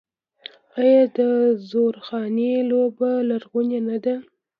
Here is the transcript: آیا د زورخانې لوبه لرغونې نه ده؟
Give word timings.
آیا 0.81 1.03
د 1.17 1.19
زورخانې 1.69 2.53
لوبه 2.69 3.09
لرغونې 3.29 3.79
نه 3.87 3.97
ده؟ 4.05 4.15